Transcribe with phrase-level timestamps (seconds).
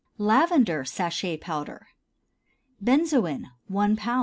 [0.17, 1.89] LAVENDER SACHET POWDER.
[2.83, 3.99] Benzoin 1 lb.